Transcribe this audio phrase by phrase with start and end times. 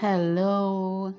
[0.00, 1.12] Hello.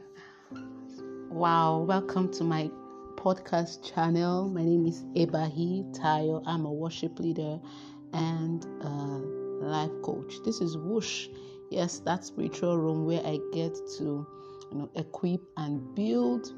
[1.29, 2.71] Wow, welcome to my
[3.15, 4.47] podcast channel.
[4.47, 6.41] My name is Ebahi Tayo.
[6.45, 7.59] I'm a worship leader
[8.13, 10.33] and a life coach.
[10.45, 11.27] This is Whoosh.
[11.69, 14.25] Yes, that spiritual room where I get to
[14.71, 16.53] you know equip and build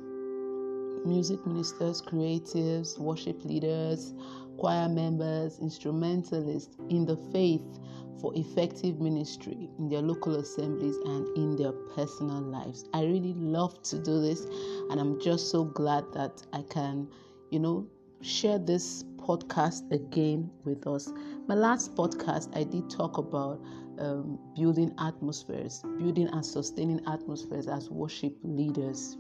[1.04, 4.14] music ministers, creatives, worship leaders,
[4.60, 7.80] choir members, instrumentalists in the faith
[8.20, 12.86] for effective ministry in their local assemblies and in their personal lives.
[12.94, 14.46] I really love to do this,
[14.90, 17.08] and I'm just so glad that I can,
[17.50, 17.88] you know,
[18.22, 21.12] share this podcast again with us.
[21.48, 23.62] My last podcast, I did talk about
[24.00, 29.18] um, building atmospheres, building and sustaining atmospheres as worship leaders.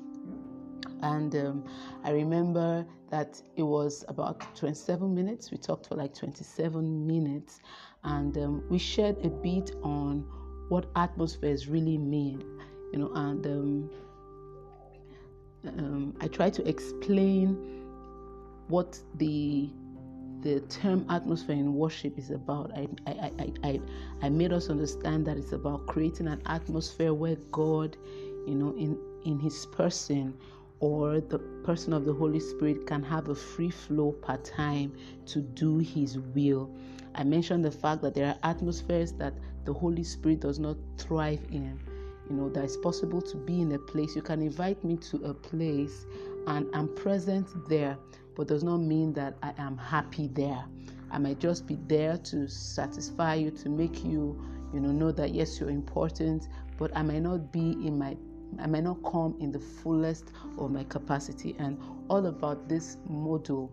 [1.01, 1.65] And um,
[2.03, 5.51] I remember that it was about 27 minutes.
[5.51, 7.59] We talked for like 27 minutes
[8.03, 10.25] and um, we shared a bit on
[10.69, 12.43] what atmospheres really mean,
[12.93, 13.89] you know, and um,
[15.67, 17.55] um, I try to explain
[18.67, 19.69] what the
[20.41, 22.71] the term atmosphere in worship is about.
[22.75, 23.81] I, I, I, I,
[24.23, 27.95] I made us understand that it's about creating an atmosphere where God,
[28.47, 30.33] you know, in, in His person
[30.81, 34.91] or the person of the Holy Spirit can have a free flow per time
[35.27, 36.69] to do His will.
[37.13, 41.41] I mentioned the fact that there are atmospheres that the Holy Spirit does not thrive
[41.51, 41.79] in.
[42.29, 44.15] You know, that it's possible to be in a place.
[44.15, 46.05] You can invite me to a place
[46.47, 47.97] and I'm present there,
[48.35, 50.63] but does not mean that I am happy there.
[51.11, 54.41] I might just be there to satisfy you, to make you,
[54.73, 58.15] you know, know that yes, you're important, but I might not be in my
[58.59, 61.55] I may not come in the fullest of my capacity.
[61.59, 63.71] And all about this model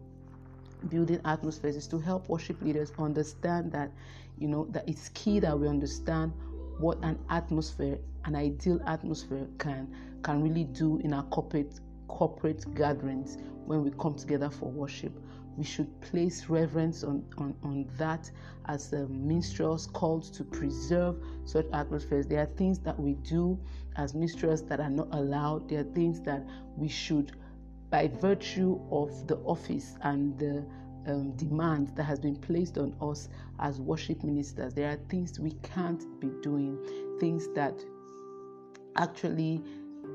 [0.88, 3.90] building atmospheres is to help worship leaders understand that
[4.38, 6.32] you know that it's key that we understand
[6.78, 13.38] what an atmosphere an ideal atmosphere can can really do in our corporate corporate gatherings
[13.66, 15.12] when we come together for worship
[15.58, 18.30] we should place reverence on, on, on that
[18.66, 22.26] as the minstrels called to preserve such atmospheres.
[22.26, 23.58] There are things that we do
[23.96, 25.68] as minstrels that are not allowed.
[25.68, 26.46] There are things that
[26.76, 27.32] we should
[27.90, 30.64] by virtue of the office and the
[31.06, 33.28] um, demand that has been placed on us
[33.60, 36.78] as worship ministers, there are things we can't be doing,
[37.18, 37.82] things that
[38.96, 39.62] actually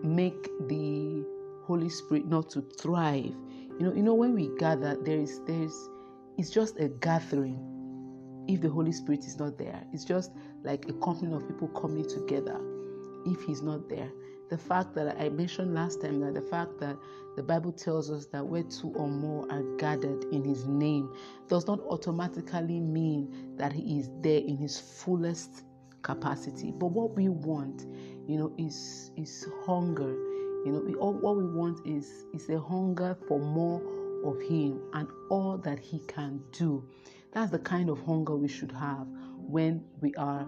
[0.03, 1.25] make the
[1.65, 3.33] Holy Spirit not to thrive.
[3.79, 5.89] You know, you know when we gather, there is there's
[6.37, 7.69] it's just a gathering.
[8.47, 10.31] If the Holy Spirit is not there, it's just
[10.63, 12.59] like a company of people coming together.
[13.25, 14.11] If He's not there,
[14.49, 16.97] the fact that I mentioned last time that the fact that
[17.35, 21.11] the Bible tells us that where two or more are gathered in His name
[21.47, 25.63] does not automatically mean that He is there in His fullest
[26.03, 26.71] capacity.
[26.71, 27.85] But what we want,
[28.27, 30.15] you know, is is hunger.
[30.65, 33.81] You know, we, all, what we want is is a hunger for more
[34.23, 36.83] of Him and all that He can do.
[37.33, 39.07] That's the kind of hunger we should have
[39.37, 40.47] when we are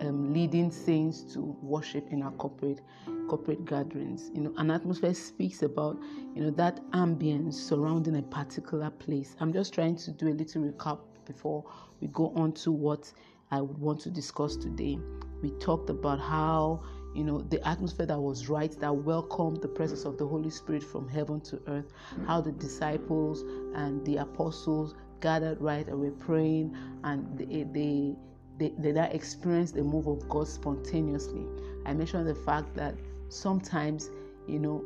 [0.00, 2.80] um, leading saints to worship in our corporate
[3.28, 4.30] corporate gatherings.
[4.34, 5.98] You know, an atmosphere speaks about
[6.34, 9.36] you know that ambience surrounding a particular place.
[9.40, 11.64] I'm just trying to do a little recap before
[12.00, 13.12] we go on to what
[13.50, 14.98] I would want to discuss today.
[15.42, 16.82] We talked about how
[17.16, 20.82] you know the atmosphere that was right that welcomed the presence of the Holy Spirit
[20.82, 21.92] from heaven to earth,
[22.26, 23.40] how the disciples
[23.74, 28.14] and the apostles gathered right and were praying and they, they
[28.58, 31.44] they, they that experience the move of God spontaneously.
[31.86, 32.94] I mentioned the fact that
[33.28, 34.10] sometimes,
[34.46, 34.84] you know,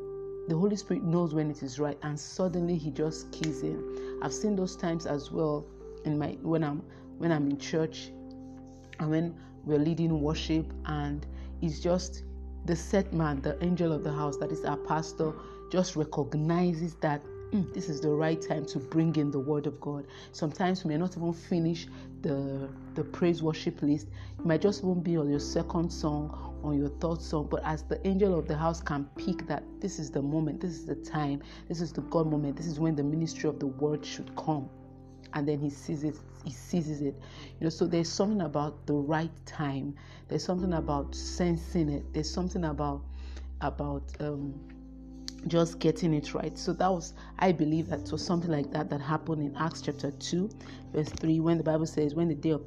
[0.48, 4.18] the Holy Spirit knows when it is right, and suddenly He just keys in.
[4.22, 5.66] I've seen those times as well
[6.04, 6.82] in my when I'm
[7.18, 8.10] when I'm in church
[9.00, 11.26] and when we're leading worship, and
[11.62, 12.24] it's just
[12.64, 15.32] the set man, the angel of the house, that is our pastor,
[15.70, 17.22] just recognizes that
[17.52, 20.06] mm, this is the right time to bring in the word of God.
[20.32, 21.86] Sometimes we may not even finish
[22.22, 24.08] the the praise worship list.
[24.38, 27.82] It might just won't be on your second song, on your third song, but as
[27.82, 30.96] the angel of the house can pick that this is the moment, this is the
[30.96, 34.34] time, this is the God moment, this is when the ministry of the word should
[34.36, 34.68] come.
[35.34, 37.14] And then he sees it, he seizes it.
[37.58, 39.94] You know, so there's something about the right time.
[40.28, 42.12] There's something about sensing it.
[42.12, 43.02] There's something about
[43.60, 44.58] about um
[45.46, 46.56] just getting it right.
[46.58, 50.10] So that was, I believe that was something like that that happened in Acts chapter
[50.10, 50.50] 2,
[50.92, 52.66] verse 3, when the Bible says, When the day of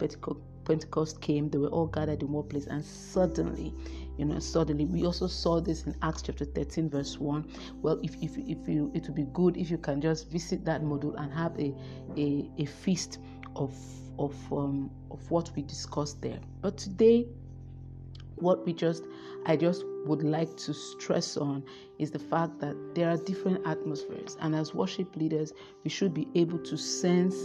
[0.66, 3.74] Pentecost came, they were all gathered in one place, and suddenly,
[4.18, 7.46] you know, suddenly, we also saw this in Acts chapter 13, verse 1.
[7.82, 10.84] Well, if, if, if you, it would be good if you can just visit that
[10.84, 11.74] module and have a,
[12.18, 13.20] a, a feast
[13.56, 13.76] of,
[14.20, 16.40] of, um, of what we discussed there.
[16.62, 17.28] But today,
[18.36, 19.04] what we just
[19.46, 21.64] I just would like to stress on
[22.00, 26.28] is the fact that there are different atmospheres and as worship leaders we should be
[26.36, 27.36] able to sense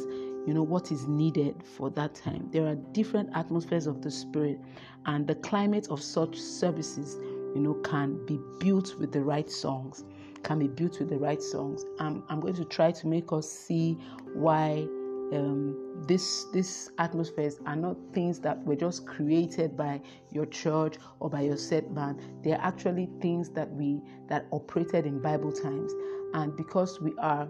[0.47, 4.59] you know what is needed for that time there are different atmospheres of the spirit
[5.09, 7.17] and the climate of such services
[7.55, 10.05] you know can be built with the right songs
[10.45, 13.51] can be built with the right songs i'm, I'm going to try to make us
[13.51, 13.95] see
[14.35, 14.87] why
[15.33, 15.77] um,
[16.07, 20.01] this these atmospheres are not things that were just created by
[20.31, 22.21] your church or by your set band.
[22.43, 25.93] They are actually things that we that operated in Bible times,
[26.33, 27.49] and because we are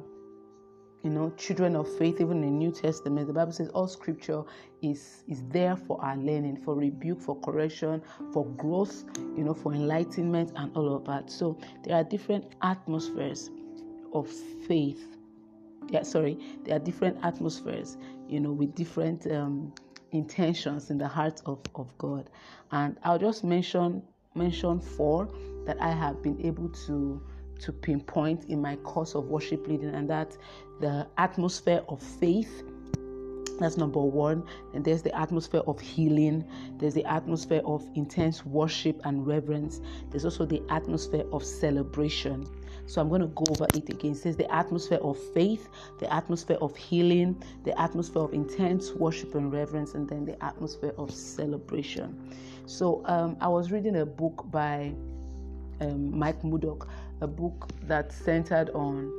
[1.02, 4.42] you know children of faith even in the new testament the bible says all scripture
[4.82, 8.02] is is there for our learning for rebuke for correction
[8.32, 9.04] for growth
[9.36, 13.50] you know for enlightenment and all of that so there are different atmospheres
[14.12, 14.28] of
[14.66, 15.18] faith
[15.90, 17.96] yeah, sorry, there are different atmospheres,
[18.28, 19.72] you know, with different um,
[20.12, 22.30] intentions in the heart of, of God.
[22.72, 24.02] And I'll just mention
[24.34, 25.28] mention four
[25.66, 27.22] that I have been able to
[27.60, 30.36] to pinpoint in my course of worship leading, and that
[30.80, 32.62] the atmosphere of faith.
[33.58, 34.44] That's number one.
[34.72, 36.44] And there's the atmosphere of healing.
[36.78, 39.80] There's the atmosphere of intense worship and reverence.
[40.10, 42.46] There's also the atmosphere of celebration.
[42.86, 44.12] So I'm going to go over it again.
[44.12, 45.68] It says the atmosphere of faith,
[45.98, 50.94] the atmosphere of healing, the atmosphere of intense worship and reverence, and then the atmosphere
[50.96, 52.32] of celebration.
[52.66, 54.94] So um, I was reading a book by
[55.80, 56.88] um, Mike Murdock,
[57.20, 59.12] a book that centered on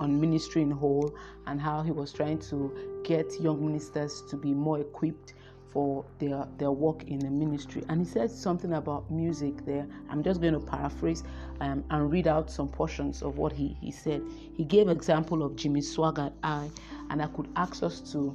[0.00, 1.14] on ministry in whole
[1.46, 2.72] and how he was trying to
[3.04, 5.34] get young ministers to be more equipped
[5.72, 7.82] for their, their work in the ministry.
[7.88, 9.86] And he said something about music there.
[10.10, 11.22] I'm just going to paraphrase
[11.60, 14.22] um, and read out some portions of what he, he said.
[14.54, 16.68] He gave example of Jimmy Swaggart, I,
[17.10, 18.34] and I could ask us to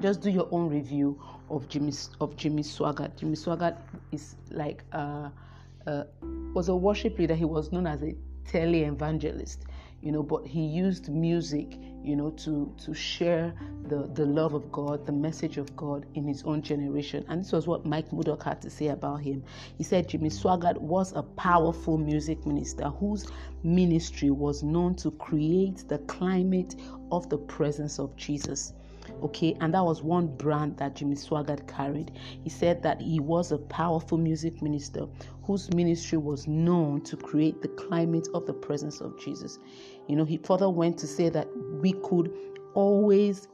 [0.00, 1.20] just do your own review
[1.50, 3.16] of Jimmy of Jimmy Swaggart.
[3.16, 3.76] Jimmy Swaggart
[4.12, 5.30] is like uh,
[5.86, 6.04] uh,
[6.56, 7.34] was a worship leader.
[7.34, 8.14] He was known as a
[8.46, 9.66] tele evangelist
[10.02, 13.54] you know but he used music you know to to share
[13.88, 17.24] the the love of god the message of god in his own generation.
[17.28, 19.42] And this was what mike murdock had to say about him.
[19.78, 23.26] He said jimmy swaggart was a powerful music minister whose
[23.62, 26.76] ministry was known to create the climate
[27.10, 28.74] of the presence of jesus.
[29.22, 32.12] Okay and that was one brand that jimmy swaggart carried.
[32.44, 35.06] He said that he was a powerful music minister
[35.46, 39.58] whose ministry was known to create the climate of the presence of jesus
[40.08, 41.48] you know he further went to say that
[41.80, 42.32] we could
[42.74, 43.48] always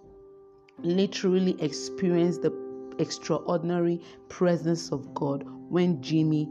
[0.79, 2.53] literally experience the
[2.99, 6.49] extraordinary presence of god when jimmy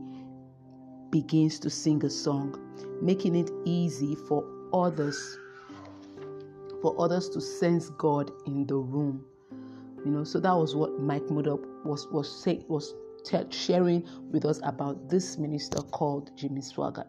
[1.12, 2.58] begins to sing a song
[3.02, 5.38] making it easy for others
[6.82, 9.24] for others to sense God in the room.
[10.04, 12.96] You know, so that was what Mike Murdock was was say, was
[13.50, 17.08] sharing with us about this minister called Jimmy Swaggart.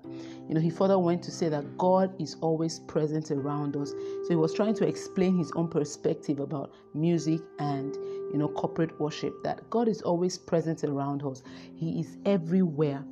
[0.48, 3.90] You know, he further went to say that God is always present around us.
[3.90, 8.98] So he was trying to explain his own perspective about music and you know corporate
[9.00, 11.42] worship that God is always present around us.
[11.76, 13.04] He is everywhere.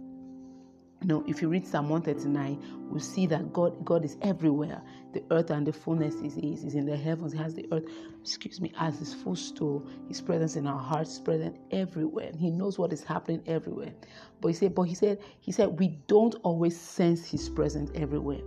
[1.03, 4.83] You know, if you read Psalm 139, we see that God, God is everywhere.
[5.15, 7.33] The earth and the fullness is His, is in the heavens.
[7.33, 7.85] He has the earth,
[8.21, 9.87] excuse me, as His footstool.
[10.09, 12.33] His presence in our hearts, present everywhere.
[12.39, 13.95] He knows what is happening everywhere.
[14.43, 18.43] But he said, but he said, he said, we don't always sense His presence everywhere.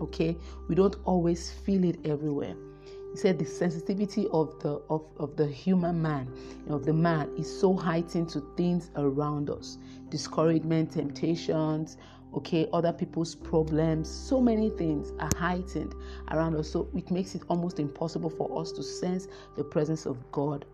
[0.00, 0.36] Okay,
[0.68, 2.54] we don't always feel it everywhere.
[3.12, 6.30] He said the sensitivity of the of, of the human man,
[6.68, 9.78] of the man, is so heightened to things around us,
[10.10, 11.96] discouragement, temptations,
[12.34, 15.94] okay, other people's problems, so many things are heightened
[16.30, 16.70] around us.
[16.70, 20.64] So it makes it almost impossible for us to sense the presence of God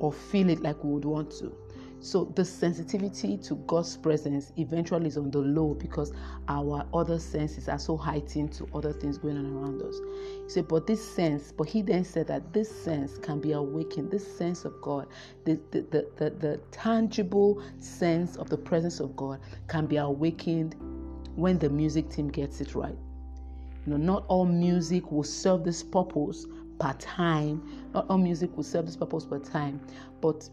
[0.00, 1.54] or feel it like we would want to.
[2.02, 6.12] So the sensitivity to God's presence eventually is on the low because
[6.48, 9.96] our other senses are so heightened to other things going on around us.
[9.96, 14.10] You say, but this sense, but he then said that this sense can be awakened,
[14.10, 15.08] this sense of God,
[15.44, 19.38] the, the, the, the, the tangible sense of the presence of God
[19.68, 20.76] can be awakened
[21.36, 22.96] when the music team gets it right.
[23.86, 26.46] You know, not all music will serve this purpose
[26.78, 27.90] per time.
[27.92, 29.80] Not all music will serve this purpose per time,
[30.20, 30.48] but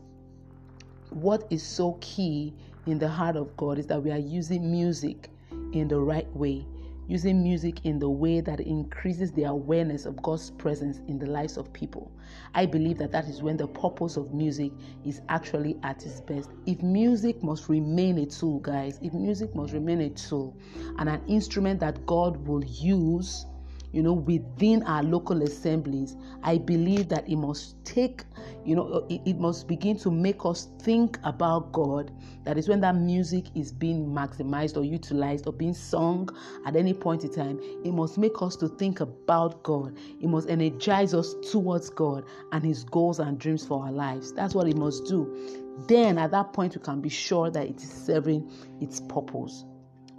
[1.12, 2.54] what is so key
[2.86, 5.30] in the heart of God is that we are using music
[5.74, 6.66] in the right way,
[7.08, 11.58] using music in the way that increases the awareness of God's presence in the lives
[11.58, 12.12] of people.
[12.54, 14.72] I believe that that is when the purpose of music
[15.06, 16.50] is actually at its best.
[16.66, 20.56] If music must remain a tool, guys, if music must remain a tool
[21.00, 23.46] and an instrument that God will use
[23.92, 28.24] you know, within our local assemblies, I believe that it must take,
[28.66, 32.12] you know, uh, it, it must begin to make us think about God.
[32.44, 36.30] That is when that music is being maximized or utilized or being sung
[36.66, 39.98] at any point in time, it must make us to think about God.
[40.22, 44.34] It must energize us towards God and His goals and dreams for our lives.
[44.34, 45.64] That's what it must do.
[45.88, 48.52] Then at that point, we can be sure that it is serving
[48.82, 49.64] its purpose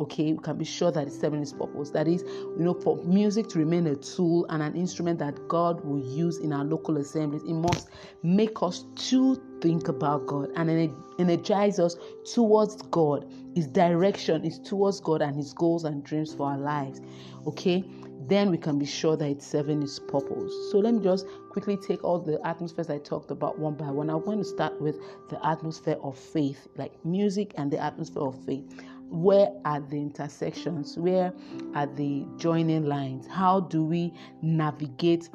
[0.00, 2.96] okay we can be sure that it's serving its purpose that is you know for
[3.04, 6.96] music to remain a tool and an instrument that god will use in our local
[6.98, 7.88] assemblies it must
[8.22, 11.96] make us to think about god and energize us
[12.32, 17.00] towards god his direction is towards god and his goals and dreams for our lives
[17.46, 17.84] okay
[18.28, 20.52] then we can be sure that it's serving its purpose.
[20.70, 24.10] So let me just quickly take all the atmospheres I talked about one by one.
[24.10, 24.98] I'm going to start with
[25.30, 28.66] the atmosphere of faith, like music and the atmosphere of faith
[29.10, 30.96] where are the intersections?
[30.96, 31.32] Where
[31.74, 33.26] are the joining lines?
[33.26, 34.12] How do we
[34.42, 35.30] navigate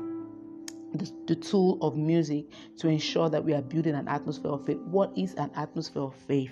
[0.93, 2.45] the, the, tool of music
[2.77, 4.77] to ensure that we are building an atmosphere of faith?
[4.79, 6.51] What is an atmosphere of faith?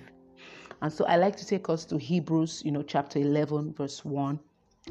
[0.82, 4.40] And so i like to take us to hebrews you know chapter 11 verse 1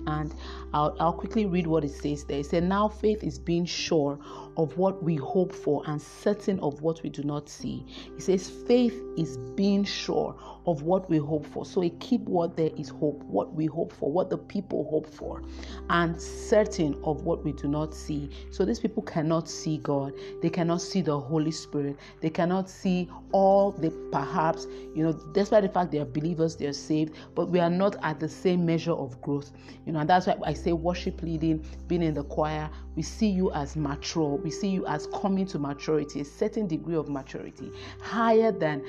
[0.07, 0.33] and
[0.73, 2.39] I'll, I'll quickly read what it says there.
[2.39, 4.19] It said, Now faith is being sure
[4.57, 7.85] of what we hope for and certain of what we do not see.
[8.17, 10.37] It says, Faith is being sure
[10.71, 11.67] of what we hope for.
[11.67, 15.07] So a key word there is hope, what we hope for, what the people hope
[15.07, 15.43] for,
[15.89, 18.31] and certain of what we do not see.
[18.51, 20.13] So these people cannot see God,
[20.43, 25.63] they cannot see the Holy Spirit, they cannot see all the perhaps, you know, despite
[25.63, 28.65] the fact they are believers, they are saved, but we are not at the same
[28.65, 29.51] measure of growth.
[29.87, 33.29] You know, and that's why I say worship leading, being in the choir, we see
[33.29, 37.71] you as mature, we see you as coming to maturity, a certain degree of maturity,
[38.01, 38.85] higher than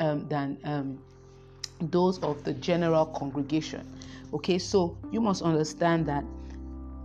[0.00, 0.98] um, than um,
[1.80, 3.86] those of the general congregation.
[4.34, 6.24] Okay, so you must understand that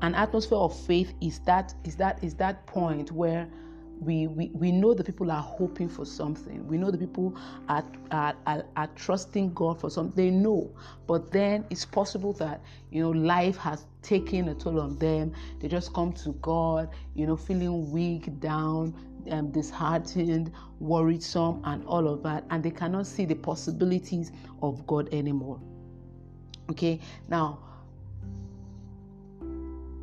[0.02, 3.48] an atmosphere of faith is that is that is that point where
[4.00, 6.68] we, we, we know the people are hoping for something.
[6.68, 7.38] We know the people
[7.70, 10.16] are, are, are, are, trusting God for something.
[10.16, 10.70] They know.
[11.08, 12.62] But then it's possible that,
[12.92, 15.34] you know, life has taken a toll on them.
[15.60, 18.94] They just come to God, you know, feeling weak, down,
[19.32, 22.46] um, disheartened, worrisome, and all of that.
[22.50, 25.60] And they cannot see the possibilities of God anymore.
[26.70, 27.60] Okay, now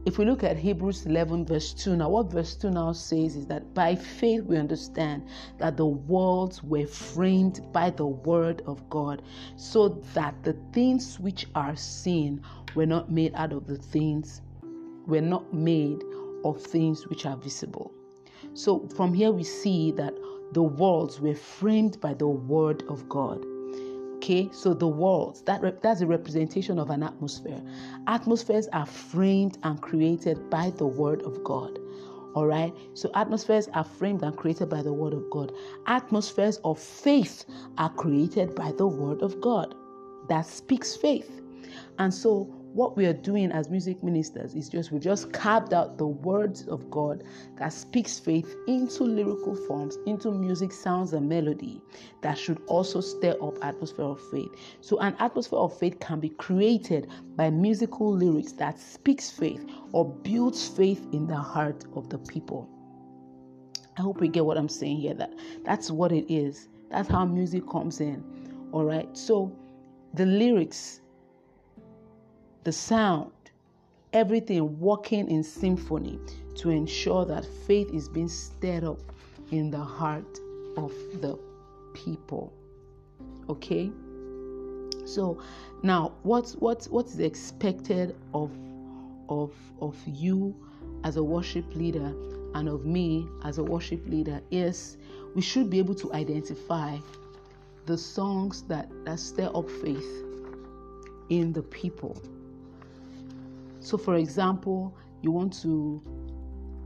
[0.04, 3.46] if we look at Hebrews 11, verse 2, now what verse 2 now says is
[3.46, 5.24] that by faith we understand
[5.58, 9.22] that the worlds were framed by the word of God,
[9.54, 12.42] so that the things which are seen
[12.74, 14.42] were not made out of the things,
[15.06, 16.02] were not made
[16.44, 17.92] of things which are visible.
[18.54, 20.14] So from here we see that
[20.52, 23.44] the worlds were framed by the word of God.
[24.16, 27.60] Okay, so the walls, that rep- that's a representation of an atmosphere.
[28.06, 31.78] Atmospheres are framed and created by the word of God.
[32.34, 35.52] All right, so atmospheres are framed and created by the word of God.
[35.86, 37.44] Atmospheres of faith
[37.78, 39.74] are created by the word of God
[40.28, 41.40] that speaks faith.
[41.98, 45.98] And so what we are doing as music ministers is just we just carved out
[45.98, 47.22] the words of God
[47.58, 51.82] that speaks faith into lyrical forms, into music sounds and melody
[52.22, 54.48] that should also stir up atmosphere of faith.
[54.80, 60.10] So an atmosphere of faith can be created by musical lyrics that speaks faith or
[60.10, 62.70] builds faith in the heart of the people.
[63.98, 66.68] I hope we get what I'm saying here that that's what it is.
[66.90, 68.24] That's how music comes in.
[68.72, 69.14] All right?
[69.14, 69.54] So
[70.14, 71.01] the lyrics
[72.64, 73.32] the sound,
[74.12, 76.18] everything working in symphony
[76.54, 79.00] to ensure that faith is being stirred up
[79.50, 80.38] in the heart
[80.76, 81.38] of the
[81.92, 82.52] people.
[83.48, 83.90] Okay?
[85.04, 85.42] So
[85.82, 88.50] now what's what what is expected of
[89.28, 90.54] of of you
[91.04, 92.14] as a worship leader
[92.54, 94.96] and of me as a worship leader is
[95.34, 96.96] we should be able to identify
[97.86, 100.06] the songs that, that stir up faith
[101.30, 102.22] in the people
[103.82, 106.02] so, for example, you want to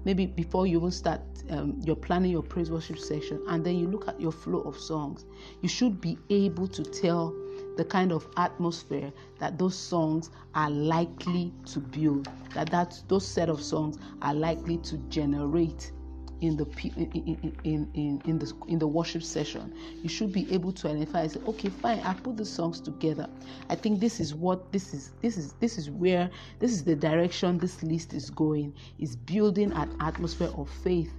[0.04, 3.86] maybe before you even start, um, you're planning your praise worship session, and then you
[3.86, 5.26] look at your flow of songs.
[5.60, 7.34] You should be able to tell
[7.76, 12.28] the kind of atmosphere that those songs are likely to build.
[12.54, 15.92] That that those set of songs are likely to generate
[16.40, 16.66] in the
[16.96, 21.22] in, in, in, in the in the worship session you should be able to identify
[21.22, 23.28] and say okay fine i put the songs together.
[23.68, 26.96] I think this is what this is this is this is where this is the
[26.96, 28.74] direction this list is going.
[28.98, 31.12] Is building an atmosphere of faith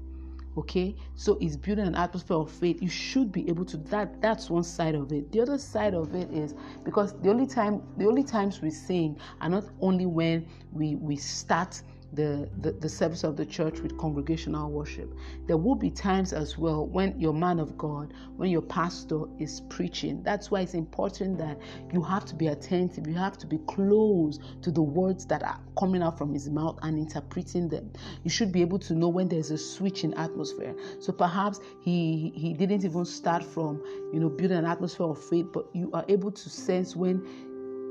[0.57, 0.95] okay?
[1.15, 2.81] So it's building an atmosphere of faith.
[2.81, 5.31] You should be able to that that's one side of it.
[5.31, 9.17] The other side of it is because the only time the only times we sing
[9.41, 11.81] are not only when we we start
[12.13, 15.13] the, the, the service of the church with congregational worship.
[15.47, 19.61] There will be times as well when your man of God, when your pastor is
[19.69, 20.23] preaching.
[20.23, 21.59] That's why it's important that
[21.93, 23.07] you have to be attentive.
[23.07, 26.79] You have to be close to the words that are coming out from his mouth
[26.81, 27.91] and interpreting them.
[28.23, 30.75] You should be able to know when there's a switch in atmosphere.
[30.99, 33.81] So perhaps he he didn't even start from
[34.13, 37.25] you know building an atmosphere of faith, but you are able to sense when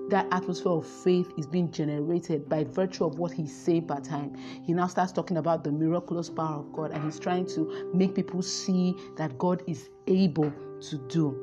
[0.09, 4.35] that atmosphere of faith is being generated by virtue of what he's saying per time.
[4.65, 8.15] He now starts talking about the miraculous power of God and he's trying to make
[8.15, 11.43] people see that God is able to do.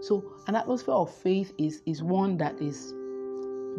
[0.00, 2.92] So, an atmosphere of faith is, is one that is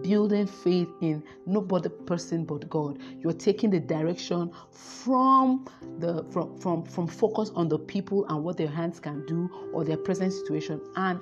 [0.01, 2.99] building faith in nobody person but God.
[3.19, 5.65] You're taking the direction from
[5.99, 9.83] the from from from focus on the people and what their hands can do or
[9.83, 11.19] their present situation and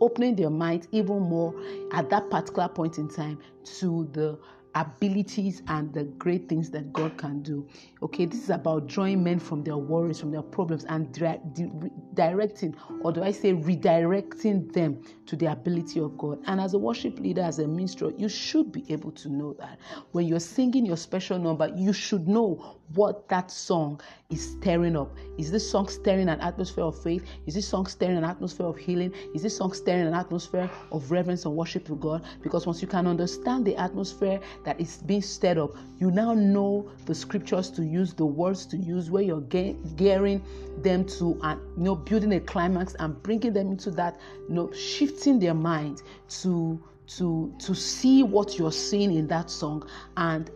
[0.00, 1.54] opening their minds even more
[1.92, 4.38] at that particular point in time to the
[4.74, 7.68] abilities and the great things that God can do.
[8.02, 11.70] Okay, this is about drawing men from their worries, from their problems, and di- di-
[12.14, 16.40] directing, or do I say redirecting them to the ability of God.
[16.46, 19.78] And as a worship leader, as a minstrel, you should be able to know that.
[20.12, 25.14] When you're singing your special number, you should know what that song is stirring up.
[25.36, 27.24] Is this song stirring an atmosphere of faith?
[27.46, 29.12] Is this song stirring an atmosphere of healing?
[29.34, 32.24] Is this song stirring an atmosphere of reverence and worship to God?
[32.42, 36.90] Because once you can understand the atmosphere that is being stirred up, you now know
[37.06, 40.44] the scriptures to use, the words to use, where you're gearing
[40.82, 44.70] them to, and you know, building a climax and bringing them into that, you know,
[44.72, 46.02] shifting their mind
[46.42, 50.50] to to to see what you're seeing in that song and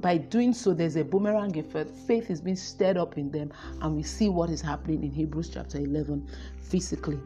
[0.00, 1.90] by doing so, there's a boomerang effect.
[2.08, 5.50] Faith is being stirred up in them, and we see what is happening in Hebrews
[5.50, 6.28] chapter 11
[6.60, 7.20] physically.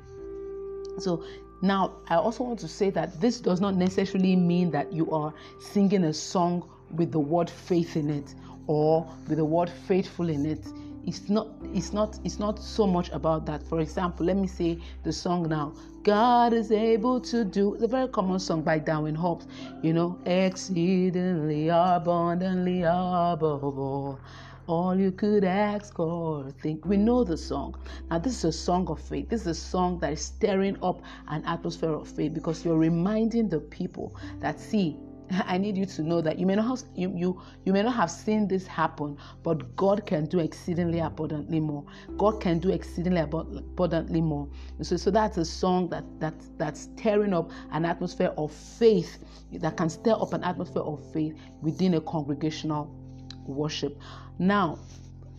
[0.98, 1.24] So,
[1.62, 5.32] now I also want to say that this does not necessarily mean that you are
[5.58, 8.34] singing a song with the word faith in it
[8.66, 10.66] or with the word faithful in it.
[11.06, 13.62] It's not it's not it's not so much about that.
[13.62, 15.72] For example let me say the song now
[16.06, 19.48] god is able to do a very common song by darwin hobbs
[19.82, 24.20] you know exceedingly abundantly above all
[24.66, 26.84] all you could ask or think.
[26.84, 27.76] We know the song.
[28.10, 29.28] Now, this is a song of faith.
[29.28, 33.48] This is a song that is stirring up an atmosphere of faith because you're reminding
[33.48, 34.98] the people that, see,
[35.46, 37.94] I need you to know that you may not have you, you you may not
[37.94, 41.84] have seen this happen, but God can do exceedingly abundantly more.
[42.16, 44.48] God can do exceedingly abundantly more.
[44.82, 49.18] So, so that's a song that that that's stirring up an atmosphere of faith
[49.52, 52.94] that can stir up an atmosphere of faith within a congregational
[53.46, 54.00] worship.
[54.38, 54.78] Now,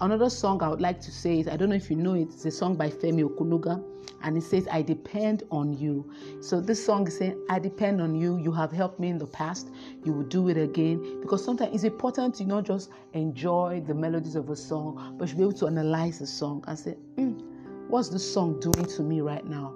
[0.01, 2.29] another song I would like to say is I don't know if you know it,
[2.33, 3.83] it's a song by Femi Okunuga
[4.23, 6.11] and it says, I depend on you.
[6.41, 8.37] So this song is saying, I depend on you.
[8.37, 9.69] You have helped me in the past.
[10.03, 11.21] You will do it again.
[11.21, 15.35] Because sometimes it's important to not just enjoy the melodies of a song, but you
[15.35, 17.39] be able to analyze the song and say, mm,
[17.87, 19.75] what's this song doing to me right now?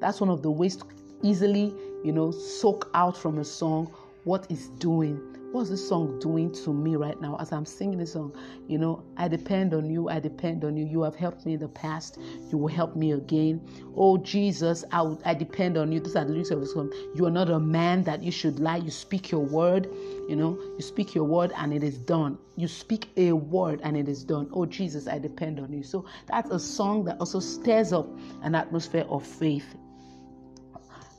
[0.00, 0.86] That's one of the ways to
[1.22, 3.92] easily, you know, soak out from a song
[4.24, 8.14] what it's doing what's this song doing to me right now as I'm singing this
[8.14, 8.34] song?
[8.68, 10.08] You know, I depend on you.
[10.08, 10.84] I depend on you.
[10.84, 12.18] You have helped me in the past.
[12.50, 13.60] You will help me again.
[13.94, 16.00] Oh, Jesus, I, I depend on you.
[16.00, 16.92] These are the lyrics of the song.
[17.14, 18.78] You are not a man that you should lie.
[18.78, 19.88] You speak your word.
[20.28, 22.38] You know, you speak your word and it is done.
[22.56, 24.48] You speak a word and it is done.
[24.52, 25.82] Oh, Jesus, I depend on you.
[25.82, 28.08] So that's a song that also stirs up
[28.42, 29.76] an atmosphere of faith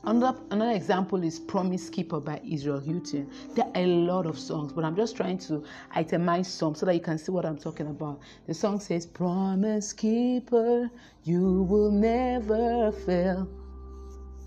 [0.06, 3.30] Another, another example is Promise Keeper by Israel Houghton.
[3.54, 5.64] There are a lot of songs, but I'm just trying to
[5.96, 8.20] itemize some so that you can see what I'm talking about.
[8.46, 10.90] The song says, Promise Keeper,
[11.22, 13.48] you will never fail.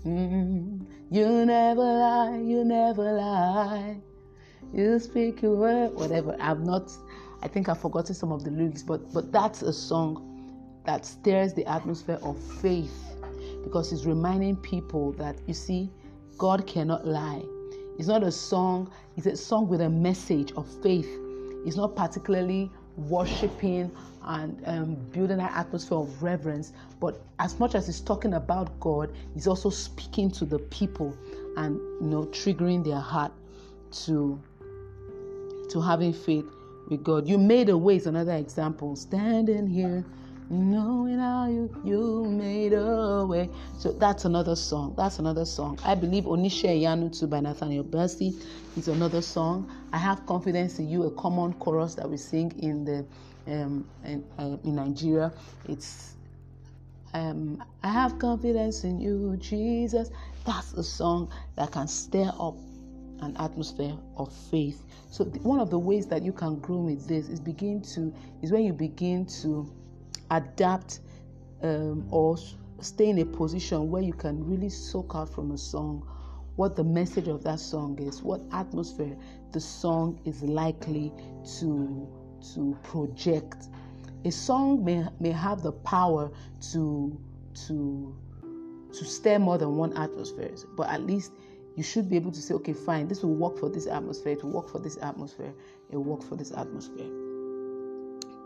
[0.04, 3.96] Mm, you never lie, you never lie.
[4.72, 6.36] You speak your word, whatever.
[6.38, 6.92] I've not,
[7.42, 10.24] I think I've forgotten some of the lyrics, but but that's a song
[10.86, 13.17] that stirs the atmosphere of faith
[13.68, 15.90] because it's reminding people that you see,
[16.38, 17.42] God cannot lie.
[17.98, 21.06] It's not a song, it's a song with a message of faith.
[21.66, 23.92] It's not particularly worshiping
[24.24, 29.14] and um, building an atmosphere of reverence, but as much as it's talking about God,
[29.36, 31.14] it's also speaking to the people
[31.58, 33.32] and you know triggering their heart
[34.06, 34.40] to
[35.68, 36.46] to having faith
[36.88, 37.28] with God.
[37.28, 38.96] You made a way is another example.
[38.96, 40.06] Standing here
[40.50, 43.50] knowing how you, you made a way.
[43.78, 44.94] So that's another song.
[44.96, 45.78] That's another song.
[45.84, 48.42] I believe Onise Iyanu too by Nathaniel Bassey
[48.76, 49.70] is another song.
[49.92, 53.06] I have confidence in you, a common chorus that we sing in the
[53.46, 55.32] um, in, uh, in Nigeria.
[55.68, 56.16] It's
[57.14, 60.10] um, I have confidence in you, Jesus.
[60.44, 62.56] That's a song that can stir up
[63.20, 64.84] an atmosphere of faith.
[65.10, 68.52] So one of the ways that you can grow with this is begin to is
[68.52, 69.68] when you begin to
[70.30, 71.00] adapt
[71.62, 72.36] um, or
[72.80, 76.06] stay in a position where you can really soak out from a song
[76.58, 79.16] what the message of that song is, what atmosphere
[79.52, 81.12] the song is likely
[81.60, 82.08] to
[82.52, 83.68] to project.
[84.24, 86.32] A song may may have the power
[86.72, 87.16] to
[87.66, 88.16] to
[88.92, 91.30] to stir more than one atmosphere, but at least
[91.76, 94.42] you should be able to say, okay, fine, this will work for this atmosphere, it
[94.42, 95.54] will work for this atmosphere,
[95.92, 97.06] it will work for this atmosphere.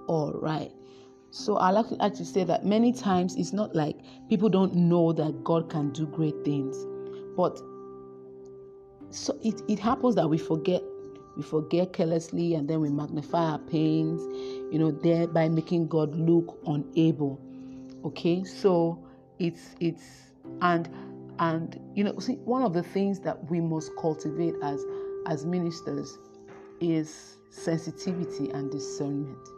[0.07, 0.71] All right.
[1.33, 3.97] So I like to say that many times it's not like
[4.29, 6.77] people don't know that God can do great things,
[7.35, 7.59] but
[9.09, 10.83] so it, it happens that we forget
[11.35, 14.21] we forget carelessly and then we magnify our pains,
[14.71, 17.41] you know, thereby making God look unable.
[18.05, 19.03] Okay, so
[19.39, 20.91] it's it's and
[21.39, 24.85] and you know, see, one of the things that we must cultivate as
[25.27, 26.19] as ministers
[26.83, 29.49] is sensitivity and discernment.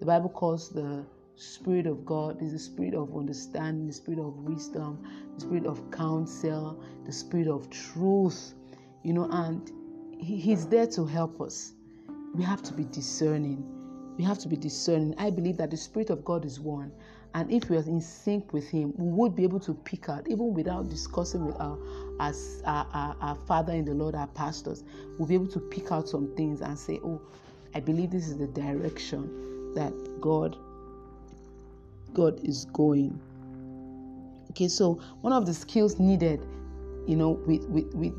[0.00, 1.04] The Bible calls the
[1.38, 5.90] Spirit of God is the spirit of understanding, the spirit of wisdom, the spirit of
[5.90, 8.54] counsel, the spirit of truth,
[9.02, 9.70] you know, and
[10.18, 11.74] he, He's there to help us.
[12.34, 13.62] We have to be discerning.
[14.16, 15.14] We have to be discerning.
[15.18, 16.90] I believe that the Spirit of God is one.
[17.34, 20.26] And if we are in sync with Him, we would be able to pick out,
[20.28, 21.78] even without discussing with our,
[22.18, 22.32] our,
[22.64, 24.84] our, our Father in the Lord, our pastors,
[25.18, 27.20] we'll be able to pick out some things and say, oh,
[27.74, 30.56] I believe this is the direction that God
[32.12, 33.20] God is going.
[34.50, 36.44] Okay, so one of the skills needed,
[37.06, 38.14] you know, with with, with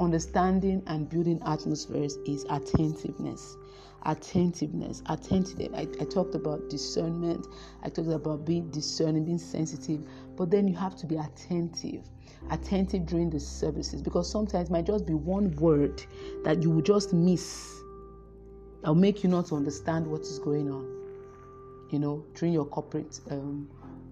[0.00, 3.56] understanding and building atmospheres is attentiveness.
[4.06, 5.72] Attentiveness attentive.
[5.74, 7.46] I, I, talked about discernment.
[7.82, 10.04] I talked about being discerning being sensitive
[10.36, 12.02] but then you have to be attentive.
[12.50, 16.04] Attentive during the services because sometimes it might just be one word
[16.44, 17.80] that you will just miss.
[18.80, 20.93] That'll make you not understand what is going on
[21.94, 23.68] you know during your corporate um,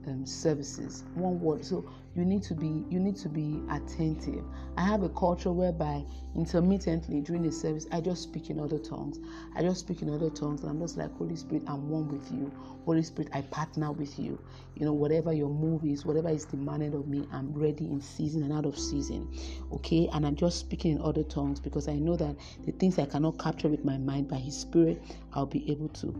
[0.07, 1.65] um, services one word.
[1.65, 4.45] So you need to be you need to be attentive.
[4.77, 6.05] I have a culture whereby
[6.37, 9.19] intermittently during the service i just speak in other tongues.
[9.57, 12.31] I just speak in other tongues and i'm just like holy spirit i'm one with
[12.31, 12.53] you.
[12.85, 14.39] Holy spirit i partner with you.
[14.77, 18.45] You know whatever your move is whatever is demanded of me i'm ready in season
[18.45, 19.29] and out of season.
[19.73, 20.09] Okay?
[20.13, 23.41] And i'm just speaking in other tongues because i know that the things i cannot
[23.41, 26.15] capture with my mind by his spirit i'll be able to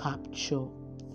[0.00, 0.64] capture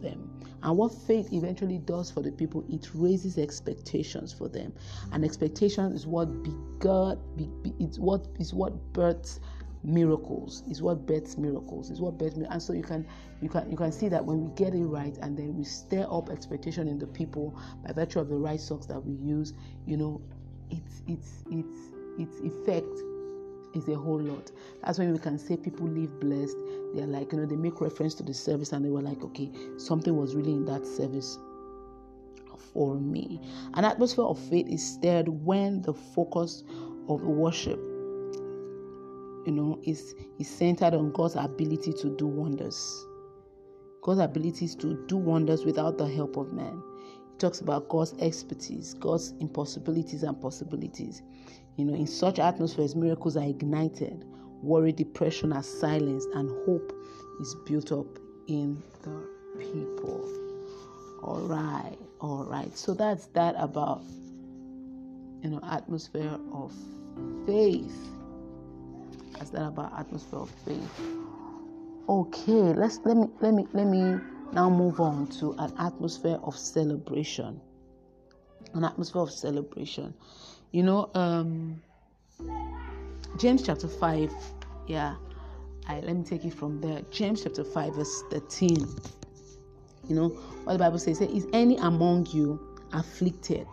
[0.04, 0.30] them.
[0.62, 4.74] And what faith eventually does for the people, it raises expectations for them.
[5.12, 9.40] And expectation is what begot, be, be, it's what is what births
[9.86, 13.06] miracles is what births miracles is what births and so you can
[13.42, 16.08] you can you can see that when we get it right and then we stir
[16.10, 17.54] up expectation in the people
[17.86, 19.54] by virtue of the right socks that we use
[19.86, 20.22] you know
[20.70, 23.13] it's it's it's its effect
[23.74, 24.52] is a whole lot.
[24.84, 26.58] That's when we can say people live blessed.
[26.94, 29.52] They're like, you know, they make reference to the service and they were like, okay,
[29.78, 31.38] something was really in that service
[32.74, 33.40] for me.
[33.76, 36.64] An atmosphere of faith is stirred when the focus
[37.10, 37.80] of worship,
[39.46, 43.06] you know, is, is centered on God's ability to do wonders.
[44.02, 46.82] God's abilities to do wonders without the help of man.
[47.32, 51.22] He talks about God's expertise, God's impossibilities and possibilities.
[51.78, 54.26] You know, in such atmospheres, miracles are ignited,
[54.62, 56.94] worry, depression are silenced, and hope
[57.42, 58.06] is built up
[58.48, 59.28] in the
[59.60, 60.22] people.
[61.24, 62.78] All right, all right.
[62.78, 64.04] So that's that about
[65.42, 66.74] you know atmosphere of
[67.46, 68.10] faith.
[69.34, 71.02] That's that about atmosphere of faith.
[72.08, 74.20] Okay, let's let me let me let me
[74.52, 77.60] now move on to an atmosphere of celebration.
[78.74, 80.14] An atmosphere of celebration.
[80.74, 81.80] You know, um,
[83.38, 84.34] James chapter 5,
[84.88, 85.16] yeah,
[85.88, 87.02] I, let me take it from there.
[87.12, 88.88] James chapter 5, verse 13.
[90.10, 90.30] You know,
[90.64, 92.60] what the Bible says, Is any among you
[92.92, 93.68] afflicted?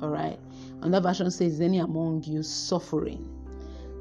[0.00, 0.38] All right.
[0.82, 3.28] Another version says, Is any among you suffering?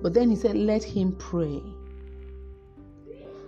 [0.03, 1.59] But then he said, Let him pray.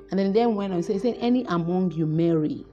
[0.10, 2.66] And then then when I say, Any among you merry?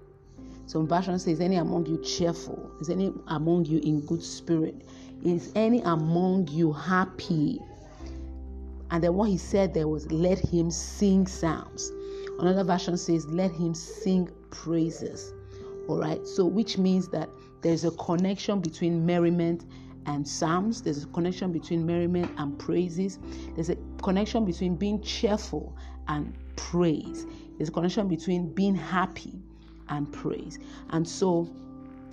[0.65, 2.71] Some version says, Any among you cheerful?
[2.81, 4.77] Is any among you in good spirit?
[5.25, 7.61] Is any among you happy?
[8.91, 11.91] And then what he said there was, let him sing psalms.
[12.39, 15.33] Another version says, let him sing praises.
[15.89, 16.25] All right.
[16.27, 17.29] So, which means that
[17.63, 19.65] there's a connection between merriment
[20.07, 20.83] and psalms.
[20.83, 23.19] There's a connection between merriment and praises.
[23.55, 25.75] There's a connection between being cheerful
[26.09, 27.27] and praise.
[27.57, 29.41] There's a connection between being happy
[29.89, 30.59] and praise.
[30.91, 31.49] And so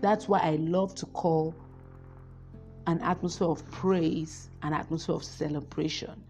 [0.02, 1.54] that's why I love to call
[2.88, 6.24] an atmosphere of praise, an atmosphere of celebration.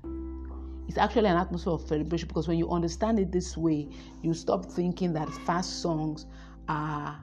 [0.88, 3.88] it's actually an atmosphere of celebration because when you understand it this way,
[4.22, 6.26] you stop thinking that fast songs
[6.68, 7.18] are,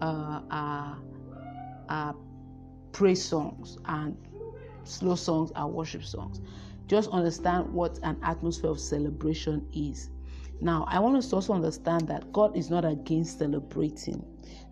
[0.00, 0.98] uh, are,
[1.88, 2.14] are
[2.92, 4.16] praise songs and
[4.84, 6.40] slow songs are worship songs.
[6.86, 10.10] Just understand what an atmosphere of celebration is.
[10.60, 14.24] Now, I want us to also understand that God is not against celebrating.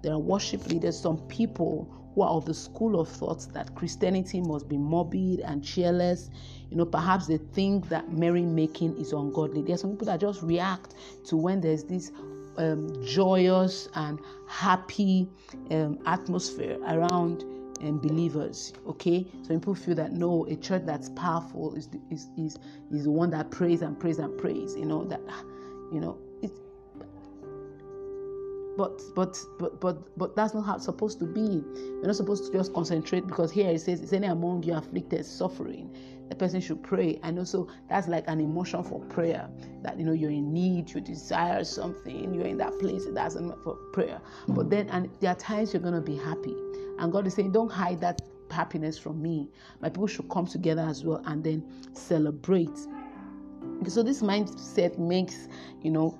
[0.02, 4.40] There are worship leaders, some people who are of the school of thought that Christianity
[4.40, 6.30] must be morbid and cheerless.
[6.70, 9.62] You know, perhaps they think that merrymaking is ungodly.
[9.62, 10.94] There are some people that just react
[11.26, 12.12] to when there's this
[12.56, 15.28] um, joyous and happy
[15.70, 17.44] um, atmosphere around
[17.82, 18.72] um, believers.
[18.86, 22.58] Okay, so people feel that no, a church that's powerful is is is
[22.92, 24.76] is the one that prays and prays and prays.
[24.76, 25.20] You know that,
[25.92, 26.18] you know
[28.76, 31.62] but but but but but that's not how it's supposed to be.
[32.00, 35.26] We're not supposed to just concentrate because here it says, "Is any among you afflicted,
[35.26, 35.94] suffering?"
[36.28, 39.48] The person should pray, and also that's like an emotion for prayer.
[39.82, 43.04] That you know you're in need, you desire something, you're in that place.
[43.10, 44.20] That's for prayer.
[44.46, 44.54] Hmm.
[44.54, 46.54] But then, and there are times you're gonna be happy,
[46.98, 49.48] and God is saying, "Don't hide that happiness from me."
[49.80, 52.78] My people should come together as well and then celebrate.
[53.88, 55.48] So this mindset makes
[55.82, 56.18] you know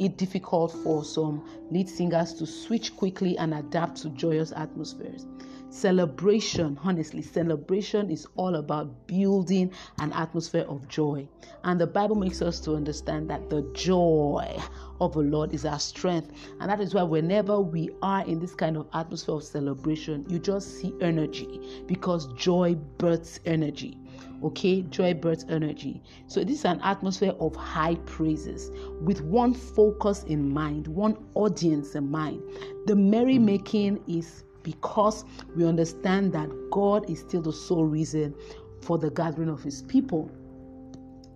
[0.00, 5.26] it difficult for some lead singers to switch quickly and adapt to joyous atmospheres.
[5.68, 11.28] Celebration, honestly, celebration is all about building an atmosphere of joy.
[11.62, 14.58] And the Bible makes us to understand that the joy
[15.00, 16.32] of the Lord is our strength.
[16.58, 20.40] And that is why whenever we are in this kind of atmosphere of celebration, you
[20.40, 23.96] just see energy because joy births energy.
[24.42, 26.02] Okay, joy birth energy.
[26.26, 28.70] So, this is an atmosphere of high praises
[29.02, 32.42] with one focus in mind, one audience in mind.
[32.86, 35.24] The merrymaking is because
[35.54, 38.34] we understand that God is still the sole reason
[38.80, 40.30] for the gathering of His people.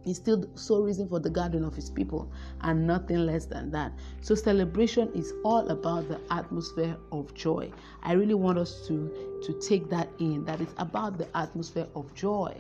[0.04, 3.70] He's still the sole reason for the gathering of His people, and nothing less than
[3.72, 3.92] that.
[4.20, 7.70] So, celebration is all about the atmosphere of joy.
[8.02, 12.12] I really want us to, to take that in that it's about the atmosphere of
[12.14, 12.54] joy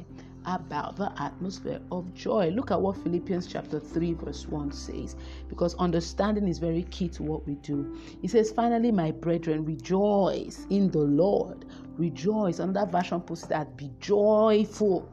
[0.46, 2.50] about the atmosphere of joy.
[2.50, 5.16] Look at what Philippians chapter 3, verse 1 says,
[5.48, 7.98] because understanding is very key to what we do.
[8.20, 11.64] He says, Finally, my brethren, rejoice in the Lord.
[11.96, 12.58] Rejoice.
[12.58, 15.08] Another version puts that be joyful.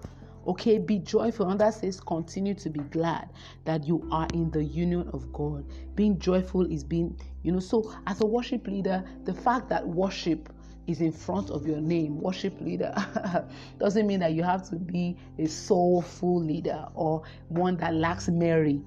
[0.47, 1.49] Okay, be joyful.
[1.49, 3.29] And that says continue to be glad
[3.65, 5.65] that you are in the union of God.
[5.95, 10.51] Being joyful is being, you know, so as a worship leader, the fact that worship
[10.87, 12.93] is in front of your name, worship leader,
[13.79, 18.81] doesn't mean that you have to be a soulful leader or one that lacks Mary.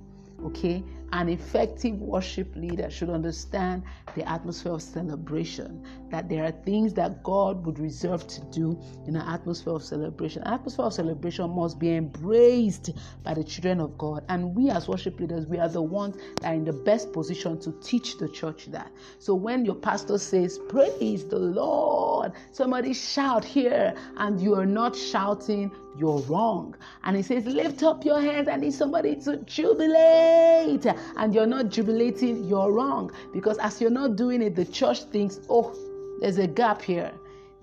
[0.45, 0.83] Okay,
[1.15, 3.85] an effective worship leader should understand
[4.17, 9.15] the atmosphere of celebration, that there are things that God would reserve to do in
[9.15, 10.43] an atmosphere of celebration.
[10.43, 12.91] An atmosphere of celebration must be embraced
[13.23, 14.25] by the children of God.
[14.29, 17.61] And we, as worship leaders, we are the ones that are in the best position
[17.61, 18.91] to teach the church that.
[19.21, 24.97] So when your pastor says, Praise the Lord, somebody shout here, and you are not
[24.97, 26.75] shouting, you're wrong.
[27.05, 28.49] And he says, Lift up your hands.
[28.49, 30.87] I need somebody to jubilate.
[31.17, 33.13] And you're not jubilating, you're wrong.
[33.33, 35.75] Because as you're not doing it, the church thinks, Oh,
[36.21, 37.13] there's a gap here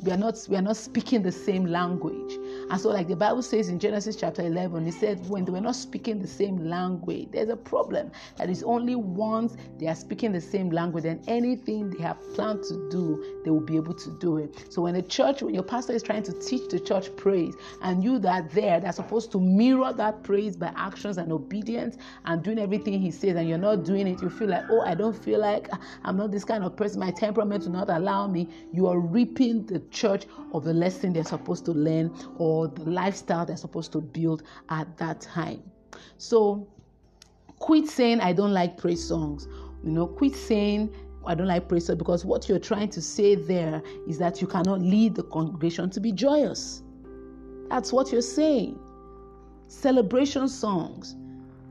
[0.01, 2.33] we are not we are not speaking the same language.
[2.69, 5.61] And so like the bible says in genesis chapter 11 it said when they were
[5.61, 10.31] not speaking the same language there's a problem that is only once they are speaking
[10.31, 14.11] the same language and anything they have planned to do they will be able to
[14.19, 14.65] do it.
[14.69, 18.03] So when the church when your pastor is trying to teach the church praise and
[18.03, 22.59] you that there that's supposed to mirror that praise by actions and obedience and doing
[22.59, 25.39] everything he says and you're not doing it you feel like oh i don't feel
[25.39, 25.69] like
[26.03, 26.99] i'm not this kind of person.
[26.99, 28.47] My temperament will not allow me.
[28.73, 33.45] You are reaping the church of the lesson they're supposed to learn or the lifestyle
[33.45, 35.61] they're supposed to build at that time.
[36.17, 36.67] So
[37.59, 39.47] quit saying, I don't like praise songs.
[39.83, 40.93] You know, quit saying,
[41.25, 44.47] I don't like praise songs because what you're trying to say there is that you
[44.47, 46.81] cannot lead the congregation to be joyous.
[47.69, 48.79] That's what you're saying.
[49.67, 51.15] Celebration songs.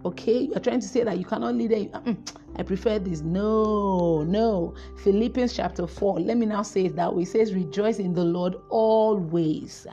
[0.02, 1.92] Okay, you're trying to say that you cannot lead it.
[1.92, 2.16] Mm,
[2.56, 3.20] I prefer this.
[3.20, 4.74] No, no.
[5.04, 6.20] Philippians chapter 4.
[6.20, 7.22] Let me now say it that way.
[7.22, 9.86] It says, Rejoice in the Lord always.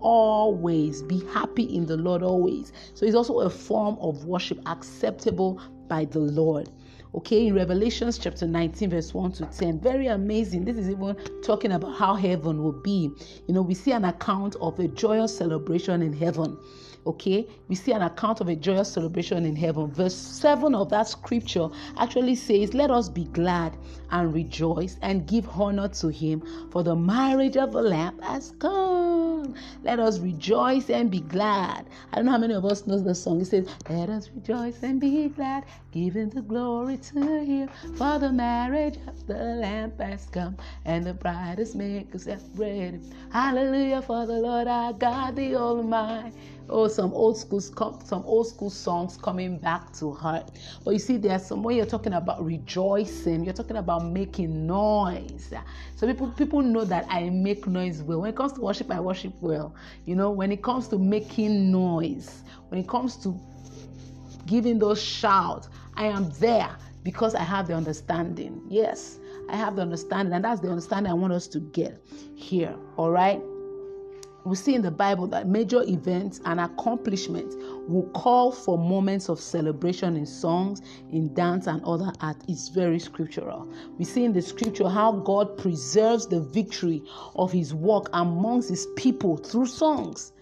[0.00, 1.02] Always.
[1.02, 2.72] Be happy in the Lord always.
[2.92, 6.68] So it's also a form of worship acceptable by the Lord.
[7.14, 9.78] Okay, in Revelations chapter 19, verse 1 to 10.
[9.80, 10.64] Very amazing.
[10.64, 13.10] This is even talking about how heaven will be.
[13.46, 16.58] You know, we see an account of a joyous celebration in heaven.
[17.06, 19.90] Okay, we see an account of a joyous celebration in heaven.
[19.92, 23.76] Verse 7 of that scripture actually says, Let us be glad
[24.10, 29.54] and rejoice and give honor to him, for the marriage of the Lamb has come.
[29.82, 31.86] Let us rejoice and be glad.
[32.12, 33.42] I don't know how many of us knows the song.
[33.42, 37.68] It says, Let us rejoice and be glad, giving the glory to Him.
[37.96, 42.20] For the marriage of the Lamb has come, and the bride is making
[42.54, 43.00] ready.
[43.30, 46.32] Hallelujah for the Lord our God, the Almighty.
[46.68, 50.50] Oh, some old school some old school songs coming back to heart.
[50.84, 55.52] But you see, there's some when you're talking about rejoicing, you're talking about making noise.
[55.96, 58.22] So people people know that I make noise well.
[58.22, 59.74] When it comes to worship, I worship well.
[60.06, 63.38] You know, when it comes to making noise, when it comes to
[64.46, 68.62] giving those shouts, I am there because I have the understanding.
[68.68, 69.18] Yes,
[69.50, 72.02] I have the understanding, and that's the understanding I want us to get
[72.34, 72.74] here.
[72.96, 73.40] All right
[74.44, 77.56] we see in the Bible that major events and accomplishments
[77.88, 82.36] will call for moments of celebration in songs, in dance, and other art.
[82.46, 83.66] It's very scriptural.
[83.96, 87.02] We see in the scripture how God preserves the victory
[87.36, 90.33] of his work amongst his people through songs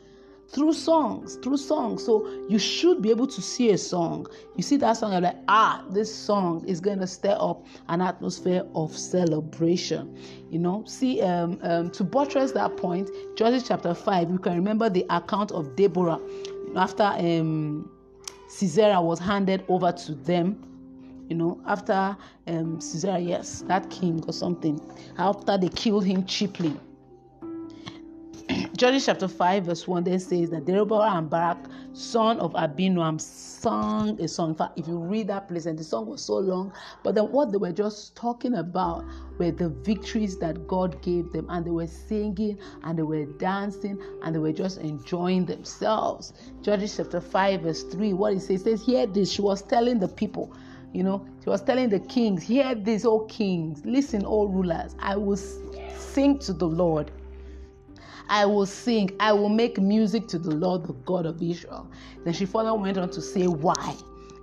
[0.53, 2.05] through songs, through songs.
[2.05, 4.27] So you should be able to see a song.
[4.57, 8.01] You see that song, you're like, ah, this song is going to stir up an
[8.01, 10.17] atmosphere of celebration.
[10.51, 14.91] You know, see, um, um, to buttress that point, Judges chapter 5, you can remember
[14.91, 16.21] the account of Deborah
[16.77, 17.91] after um,
[18.49, 20.69] Sisera was handed over to them
[21.29, 22.15] you know, after
[22.47, 24.79] um, Caesar, yes, that king or something,
[25.17, 26.77] after they killed him cheaply,
[28.83, 34.21] Judges chapter 5, verse 1 then says that Deborah and Barak, son of Abinoam, sang
[34.21, 34.49] a song.
[34.49, 36.73] In fact, if you read that place, and the song was so long,
[37.05, 39.05] but then what they were just talking about
[39.39, 44.03] were the victories that God gave them, and they were singing and they were dancing
[44.25, 46.33] and they were just enjoying themselves.
[46.63, 49.31] Judges chapter 5, verse 3, what it says, says, Hear this.
[49.31, 50.53] She was telling the people,
[50.93, 55.15] you know, she was telling the kings, Hear this, O kings, listen, O rulers, I
[55.17, 57.13] will sing to the Lord
[58.33, 61.87] I will sing, I will make music to the Lord, the God of Israel.
[62.25, 63.95] Then she further went on to say, Why?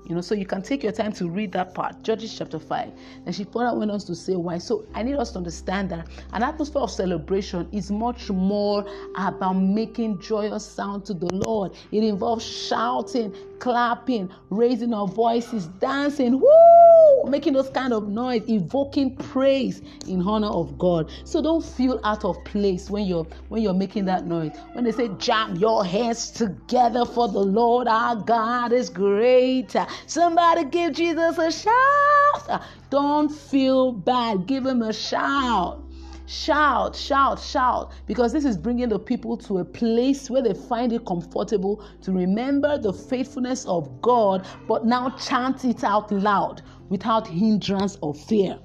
[0.10, 2.91] You know, so you can take your time to read that part, Judges chapter 5.
[3.28, 4.58] And she further went on to say why.
[4.58, 9.54] So I need us to understand that an atmosphere of celebration is much more about
[9.54, 11.73] making joyous sound to the Lord.
[11.91, 19.15] It involves shouting, clapping, raising our voices, dancing, woo, making those kind of noise, evoking
[19.15, 21.12] praise in honor of God.
[21.26, 24.52] So don't feel out of place when you're when you're making that noise.
[24.74, 29.76] When they say jam your hands together for the Lord our God is great.
[30.08, 32.63] Somebody give Jesus a shout.
[32.89, 34.48] Don't feel bad.
[34.48, 35.88] Give him a shout.
[36.30, 40.94] Shout, shout, shout, because this is bringing the people to a place where they find
[40.94, 47.26] it comfortable to remember the faithfulness of God, but now chant it out loud without
[47.26, 48.60] hindrance or fear.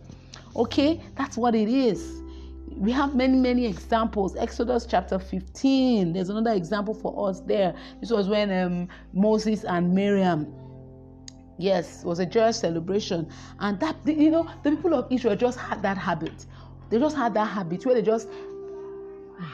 [0.55, 2.20] Okay, that's what it is.
[2.68, 4.37] We have many, many examples.
[4.37, 7.74] Exodus chapter 15, there's another example for us there.
[7.98, 10.55] This was when um, Moses and Miriam
[11.57, 13.29] yes was a joyous celebration
[13.61, 16.46] and that you know the people of israel just had that habit
[16.90, 18.28] they just had that habit where they just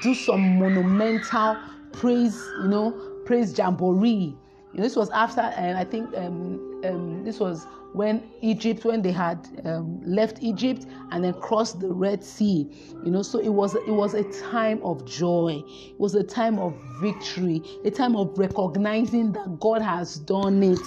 [0.00, 1.62] do some monumental
[1.92, 2.92] praise, you know,
[3.24, 4.36] praise jamboree.
[4.72, 9.02] You know, this was after, uh, I think um, um, this was when Egypt, when
[9.02, 12.70] they had um, left Egypt and then crossed the Red Sea,
[13.04, 16.58] you know, so it was it was a time of joy, it was a time
[16.58, 20.78] of victory, a time of recognizing that God has done it.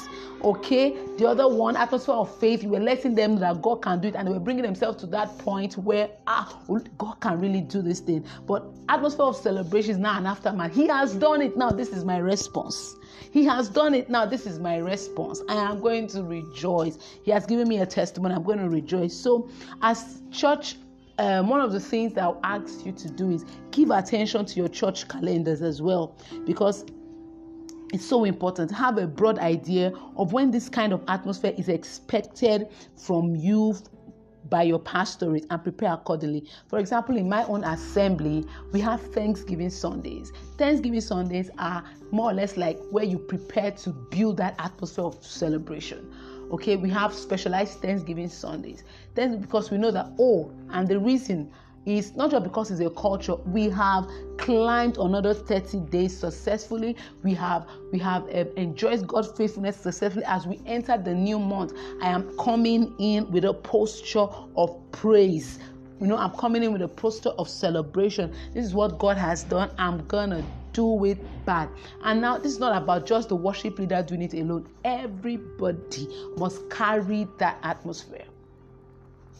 [0.43, 4.09] Okay, the other one, atmosphere of faith, you were letting them that God can do
[4.09, 6.61] it, and they were bringing themselves to that point where ah,
[6.97, 8.25] God can really do this thing.
[8.45, 10.73] But atmosphere of celebration is now an aftermath.
[10.73, 11.57] He has done it.
[11.57, 12.95] Now this is my response.
[13.31, 14.09] He has done it.
[14.09, 15.41] Now this is my response.
[15.49, 16.97] I am going to rejoice.
[17.23, 18.35] He has given me a testimony.
[18.35, 19.15] I'm going to rejoice.
[19.15, 19.49] So,
[19.81, 20.77] as church
[21.19, 24.55] um, one of the things that I'll ask you to do is give attention to
[24.55, 26.85] your church calendars as well because
[27.93, 32.67] it's so important have a broad idea of when this kind of atmosphere is expected
[32.95, 33.75] from you
[34.53, 36.47] by your pastorate and prepare accordingly.
[36.67, 40.31] For example, in my own assembly, we have Thanksgiving Sundays.
[40.59, 45.25] Thanksgiving Sundays are more or less like where you prepare to build that atmosphere of
[45.25, 46.13] celebration.
[46.51, 48.83] Okay, we have specialized Thanksgiving Sundays.
[49.15, 51.51] Then because we know that oh, and the reason
[51.85, 56.95] is not just because it's a culture we have climbed another 30 days successfully.
[57.23, 61.73] We have we have uh, enjoyed god's faithfulness successfully as we enter the new month.
[62.01, 65.59] I am coming in with a posture of praise.
[65.99, 68.33] You know i'm coming in with a posture of celebration.
[68.53, 69.71] This is what god has done.
[69.77, 71.69] I'm gonna do it bad
[72.03, 74.67] and now this is not about just the worship leader doing it alone.
[74.83, 78.25] Everybody must carry that atmosphere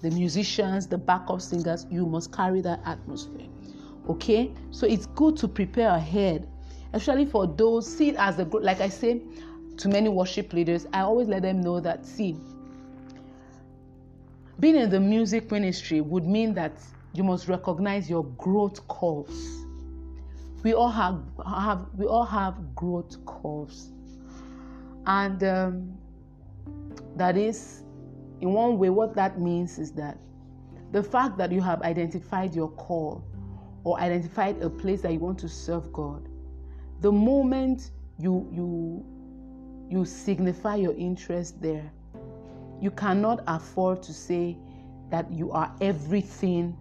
[0.04, 3.48] the musicians, the backup singers, you must carry that atmosphere.
[4.10, 6.46] Okay, so it's good to prepare ahead,
[6.92, 8.64] especially for those see it as a group.
[8.64, 9.22] Like I say
[9.78, 12.36] to many worship leaders, I always let them know that see,
[14.60, 16.74] being in the music ministry would mean that
[17.14, 19.66] you must recognize your growth curves.
[20.64, 23.94] We all have, have we all have growth curves,
[25.06, 25.98] and um,
[27.16, 27.84] that is,
[28.44, 30.18] in one way, what that means is that
[30.92, 33.24] the fact that you have identified your call
[33.86, 36.28] or identified a place that you want to serve God,
[37.00, 39.06] the moment you you
[39.90, 41.90] you signify your interest there,
[42.82, 44.58] you cannot afford to say
[45.10, 46.76] that you are everything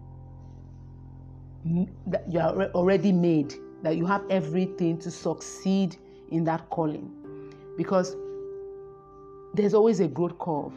[2.07, 3.53] that you are already made,
[3.83, 5.95] that you have everything to succeed
[6.29, 7.09] in that calling.
[7.77, 8.17] Because
[9.53, 10.73] there's always a growth curve.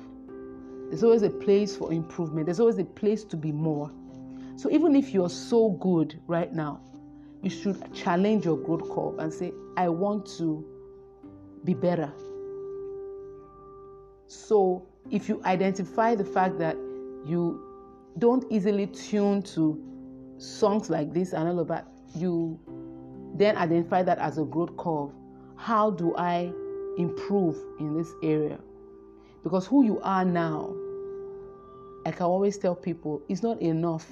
[0.89, 2.47] There's always a place for improvement.
[2.47, 3.91] There's always a place to be more.
[4.57, 6.81] So even if you're so good right now,
[7.43, 10.65] you should challenge your growth curve and say, I want to
[11.65, 12.13] be better.
[14.27, 16.77] So if you identify the fact that
[17.27, 17.63] you
[18.19, 19.83] don't easily tune to
[20.39, 22.59] songs like this and all of that, you
[23.35, 25.11] then identify that as a growth curve.
[25.57, 26.53] How do I
[26.97, 28.59] improve in this area?
[29.47, 30.75] Because who you are now,
[32.05, 34.05] I can always tell people, is not enough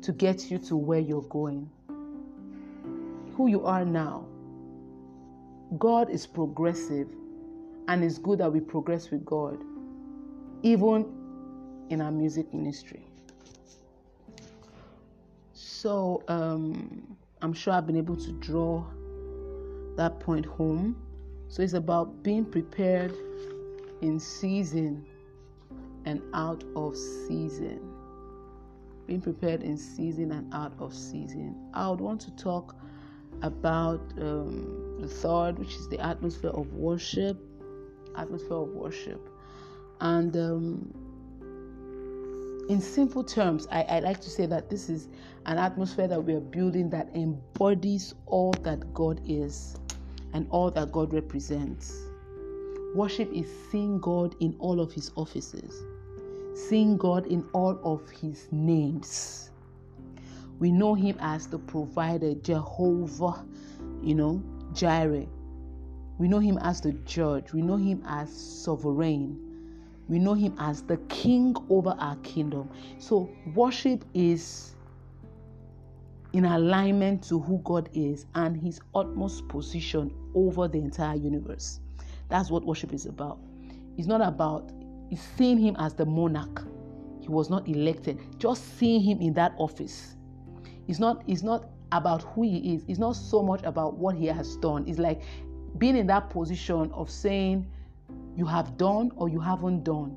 [0.00, 1.68] to get you to where you're going.
[3.36, 4.24] Who you are now.
[5.76, 7.06] God is progressive,
[7.88, 9.62] and it's good that we progress with God,
[10.62, 11.04] even
[11.90, 13.04] in our music ministry.
[15.52, 18.86] So, um, I'm sure I've been able to draw
[19.98, 20.96] that point home.
[21.48, 23.12] So, it's about being prepared
[24.02, 25.06] in season
[26.04, 27.80] and out of season
[29.10, 31.56] being prepared in season and out of season.
[31.74, 32.76] I would want to talk
[33.42, 37.36] about um, the third, which is the atmosphere of worship.
[38.16, 39.28] Atmosphere of worship.
[40.00, 40.94] And um,
[42.68, 45.08] in simple terms, I, I like to say that this is
[45.46, 49.76] an atmosphere that we are building that embodies all that God is
[50.34, 52.09] and all that God represents.
[52.94, 55.84] Worship is seeing God in all of his offices
[56.54, 59.50] seeing God in all of his names.
[60.58, 63.44] We know him as the provider, Jehovah,
[64.02, 64.42] you know,
[64.74, 65.26] Jireh.
[66.18, 67.52] We know him as the judge.
[67.52, 69.38] We know him as sovereign.
[70.08, 72.68] We know him as the king over our kingdom.
[72.98, 74.74] So, worship is
[76.32, 81.80] in alignment to who God is and his utmost position over the entire universe.
[82.30, 83.38] That's what worship is about.
[83.98, 84.70] It's not about
[85.36, 86.64] seeing him as the monarch.
[87.20, 88.20] He was not elected.
[88.38, 90.16] Just seeing him in that office.
[90.88, 92.84] It's not, it's not about who he is.
[92.88, 94.86] It's not so much about what he has done.
[94.88, 95.22] It's like
[95.78, 97.66] being in that position of saying
[98.36, 100.16] you have done or you haven't done.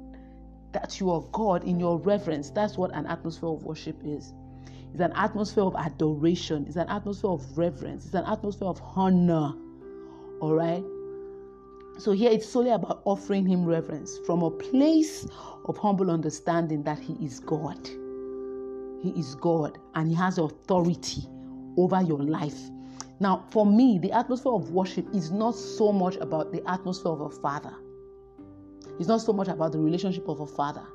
[0.71, 2.49] That you are God in your reverence.
[2.49, 4.33] That's what an atmosphere of worship is.
[4.91, 6.65] It's an atmosphere of adoration.
[6.67, 8.05] It's an atmosphere of reverence.
[8.05, 9.53] It's an atmosphere of honor.
[10.39, 10.83] All right.
[11.97, 15.27] So here it's solely about offering him reverence from a place
[15.65, 17.87] of humble understanding that he is God.
[19.01, 21.23] He is God and he has authority
[21.77, 22.59] over your life.
[23.19, 27.21] Now, for me, the atmosphere of worship is not so much about the atmosphere of
[27.21, 27.73] a father.
[28.99, 30.85] It's not so much about the relationship of a father.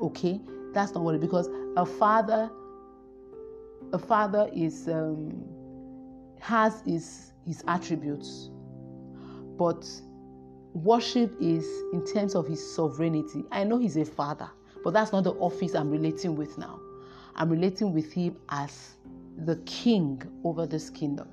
[0.00, 0.40] Okay?
[0.72, 2.50] That's not what it because a father
[3.92, 5.44] a father is um,
[6.40, 8.50] has his his attributes
[9.56, 9.86] but
[10.72, 13.44] worship is in terms of his sovereignty.
[13.52, 14.50] I know he's a father,
[14.82, 16.80] but that's not the office I'm relating with now.
[17.36, 18.96] I'm relating with him as
[19.44, 21.28] the king over this kingdom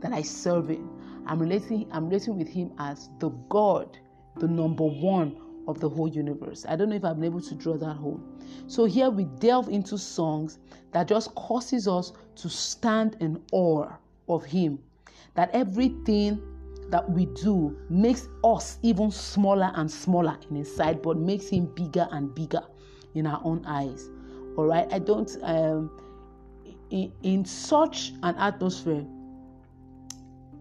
[0.00, 0.88] that I serve in.
[1.26, 3.98] I'm relating, I'm relating with him as the God,
[4.36, 5.36] the number one
[5.68, 6.66] of the whole universe.
[6.68, 8.38] I don't know if I'm able to draw that home.
[8.66, 10.58] So here we delve into songs
[10.92, 13.88] that just causes us to stand in awe
[14.28, 14.78] of him.
[15.34, 16.42] That everything
[16.90, 22.06] that we do makes us even smaller and smaller in his but makes him bigger
[22.12, 22.62] and bigger
[23.14, 24.10] in our own eyes.
[24.56, 25.30] All right, I don't.
[25.42, 25.90] Um,
[26.90, 29.04] in, in such an atmosphere,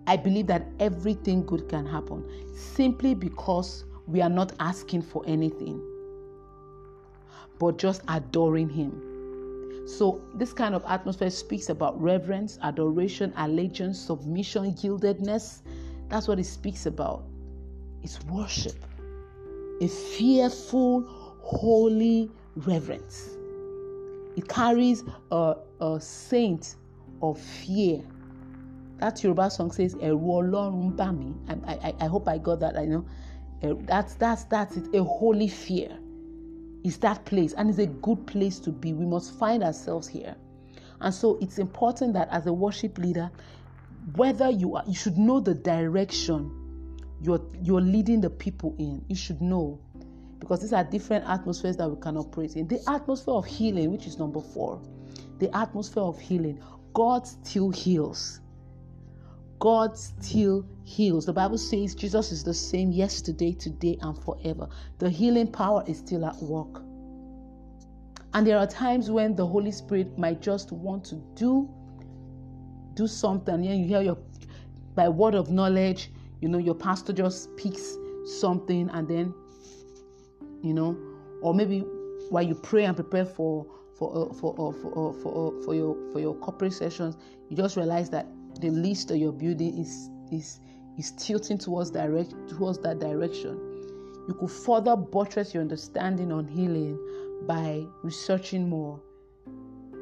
[0.07, 2.23] I believe that everything good can happen
[2.55, 5.81] simply because we are not asking for anything,
[7.59, 9.87] but just adoring Him.
[9.87, 15.61] So, this kind of atmosphere speaks about reverence, adoration, allegiance, submission, yieldedness,
[16.11, 17.23] that's what it speaks about.
[18.03, 18.75] It's worship,
[19.81, 21.05] a fearful,
[21.41, 23.29] holy reverence.
[24.35, 26.75] it carries a, a saint
[27.21, 28.01] of fear.
[28.97, 30.09] That Yoruba song says, I,
[31.67, 32.77] I, I hope I got that.
[32.77, 33.05] I know
[33.61, 34.95] that's that's that's it.
[34.95, 35.97] A holy fear
[36.83, 38.93] is that place, and it's a good place to be.
[38.93, 40.35] We must find ourselves here,
[41.01, 43.29] and so it's important that as a worship leader,
[44.15, 46.57] whether you are, you should know the direction
[47.21, 49.03] you're you're leading the people in.
[49.07, 49.79] You should know
[50.39, 52.67] because these are different atmospheres that we can operate in.
[52.67, 54.81] The atmosphere of healing, which is number four,
[55.39, 56.61] the atmosphere of healing.
[56.93, 58.41] God still heals.
[59.59, 61.27] God still heals.
[61.27, 64.67] The Bible says Jesus is the same yesterday, today, and forever.
[64.97, 66.81] The healing power is still at work.
[68.33, 71.69] And there are times when the Holy Spirit might just want to do
[72.93, 73.55] do something.
[73.55, 74.17] And you hear your
[74.95, 76.11] by word of knowledge,
[76.41, 79.33] you know, your pastor just speaks something and then,
[80.61, 80.97] you know,
[81.41, 81.79] or maybe
[82.29, 83.65] while you pray and prepare for
[83.97, 87.17] for uh, for uh, for uh, for, uh, for your for your corporate sessions,
[87.49, 88.27] you just realize that
[88.59, 90.59] the list that you're building is is
[90.97, 93.57] is tilting towards direct towards that direction.
[94.27, 96.97] You could further buttress your understanding on healing
[97.47, 99.01] by researching more,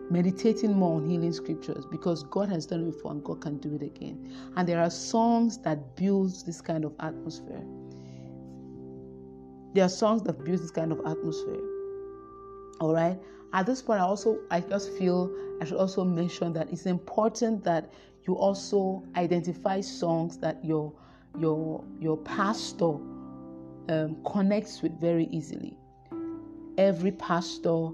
[0.09, 3.75] meditating more on healing scriptures because God has done it before and God can do
[3.75, 4.33] it again.
[4.55, 7.63] And there are songs that build this kind of atmosphere.
[9.73, 11.61] There are songs that build this kind of atmosphere.
[12.81, 13.19] All right.
[13.53, 15.31] At this point, I also I just feel
[15.61, 17.91] I should also mention that it's important that
[18.25, 20.93] you also identify songs that your
[21.37, 22.97] your your pastor
[23.89, 25.77] um, connects with very easily.
[26.77, 27.89] Every pastor,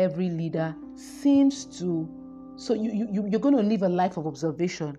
[0.00, 2.08] every leader seems to.
[2.56, 4.98] So you, you you're going to live a life of observation.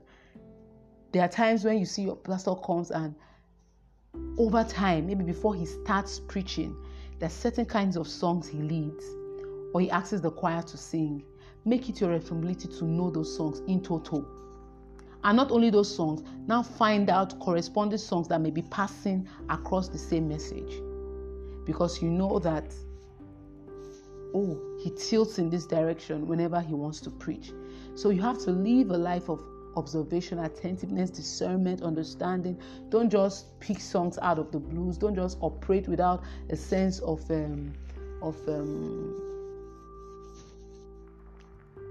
[1.12, 3.16] There are times when you see your pastor comes and
[4.38, 6.76] over time, maybe before he starts preaching,
[7.20, 9.04] there's certain kinds of songs he leads
[9.74, 11.24] or he asks the choir to sing.
[11.66, 14.26] Make it your responsibility to know those songs in total
[15.24, 19.88] and not only those songs, now find out corresponding songs that may be passing across
[19.88, 20.82] the same message.
[21.66, 22.74] Because you know that,
[24.34, 27.52] oh, he tilts in this direction whenever he wants to preach.
[27.96, 29.44] So you have to live a life of
[29.76, 32.60] observation, attentiveness, discernment, understanding.
[32.90, 34.98] Don't just pick songs out of the blues.
[34.98, 37.74] Don't just operate without a sense of um,
[38.22, 39.32] of um,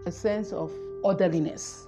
[0.06, 0.72] a sense of
[1.02, 1.86] orderliness.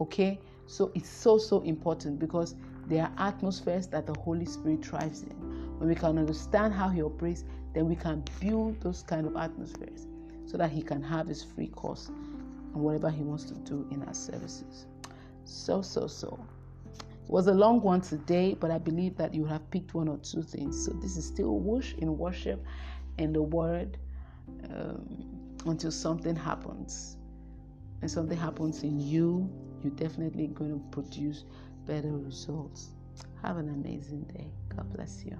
[0.00, 2.54] Okay, so it's so, so important because
[2.86, 5.78] there are atmospheres that the Holy Spirit thrives in.
[5.78, 7.44] When we can understand how He operates,
[7.76, 10.06] then we can build those kind of atmospheres
[10.46, 14.02] so that He can have His free course and whatever He wants to do in
[14.04, 14.86] our services.
[15.44, 16.42] So, so, so.
[16.94, 20.16] It was a long one today, but I believe that you have picked one or
[20.18, 20.86] two things.
[20.86, 22.64] So, this is still whoosh in worship
[23.18, 23.98] and the word
[24.74, 25.26] um,
[25.66, 27.18] until something happens.
[28.00, 29.50] And something happens in you
[29.82, 31.44] you're definitely going to produce
[31.86, 32.88] better results.
[33.42, 34.46] Have an amazing day.
[34.74, 35.36] God bless you.